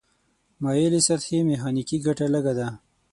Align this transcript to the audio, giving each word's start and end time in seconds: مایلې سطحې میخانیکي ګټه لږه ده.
مایلې 0.61 1.01
سطحې 1.07 1.39
میخانیکي 1.49 1.97
ګټه 2.05 2.25
لږه 2.33 2.53
ده. 2.59 2.67